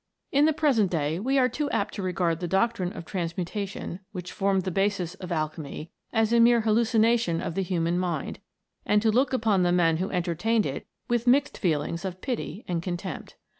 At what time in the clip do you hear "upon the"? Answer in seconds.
9.31-9.71